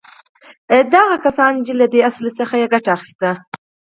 دا 0.91 0.99
هغه 1.05 1.17
کسان 1.25 1.51
دي 1.55 1.61
چې 1.67 1.73
له 1.79 1.85
دې 1.93 1.99
اصل 2.09 2.25
څخه 2.39 2.55
يې 2.61 2.67
ګټه 2.73 2.89
اخيستې. 2.97 3.31